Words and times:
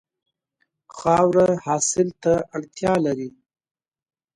خاوره 0.97 1.47
حاصل 1.65 2.07
ته 2.23 2.33
اړتیا 2.55 2.93
لري. 3.05 3.29